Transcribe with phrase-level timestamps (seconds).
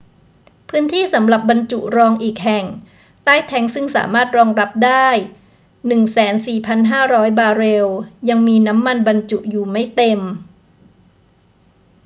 [0.69, 2.65] พื้นที่สำหรับบรรจุรองอีกแห่ง
[3.23, 5.07] ใต้แทงก์ซึ่งสามารถรองรับได้
[6.45, 7.87] 104,500 บาร์เรล
[8.29, 10.19] ยังมีน้ำมันบรรจุอยู่ไม่เต็ม